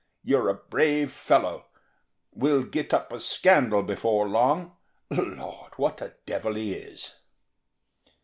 [0.23, 1.67] You're a brave fellow;
[2.33, 4.75] we'll get up a scandal before long.
[5.11, 5.73] Lord!
[5.77, 7.17] what a devil he is!"